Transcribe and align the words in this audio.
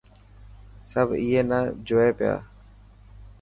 سڀ 0.89 1.07
اي 1.23 1.39
نا 1.49 1.59
جوئي 1.87 2.11
پيا. 2.17 2.35